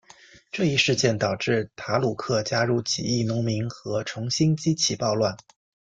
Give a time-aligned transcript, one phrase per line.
[0.51, 5.37] 这一事件导致塔鲁克加入起义农民和重新激起暴乱。